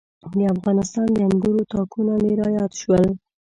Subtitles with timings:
[0.31, 3.07] د افغانستان د انګورو تاکونه مې را یاد کړل.